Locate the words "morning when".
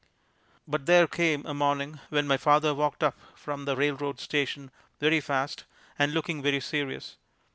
1.53-2.25